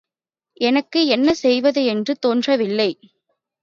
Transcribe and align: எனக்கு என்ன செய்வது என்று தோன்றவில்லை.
எனக்கு 0.61 1.05
என்ன 1.07 1.33
செய்வது 1.33 1.85
என்று 1.85 2.15
தோன்றவில்லை. 2.19 2.91